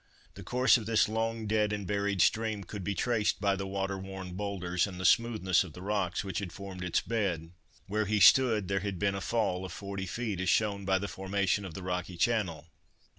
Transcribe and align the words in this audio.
The 0.33 0.41
course 0.41 0.77
of 0.77 0.87
this 0.87 1.07
long 1.07 1.45
dead 1.45 1.71
and 1.71 1.85
buried 1.85 2.23
stream 2.23 2.63
could 2.63 2.83
be 2.83 2.95
traced 2.95 3.39
by 3.39 3.55
the 3.55 3.67
water 3.67 3.99
worn 3.99 4.33
boulders 4.33 4.87
and 4.87 4.99
the 4.99 5.05
smoothness 5.05 5.63
of 5.63 5.73
the 5.73 5.81
rocks 5.83 6.23
which 6.23 6.39
had 6.39 6.51
formed 6.51 6.83
its 6.83 7.01
bed. 7.01 7.51
Where 7.85 8.07
he 8.07 8.19
stood, 8.19 8.67
there 8.67 8.79
had 8.79 8.97
been 8.97 9.13
a 9.13 9.21
fall 9.21 9.63
of 9.63 9.71
forty 9.71 10.07
feet 10.07 10.41
as 10.41 10.49
shown 10.49 10.85
by 10.85 10.97
the 10.97 11.07
formation 11.07 11.65
of 11.65 11.75
the 11.75 11.83
rocky 11.83 12.17
channel. 12.17 12.65